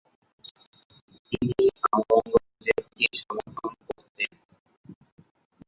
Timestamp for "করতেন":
3.87-4.31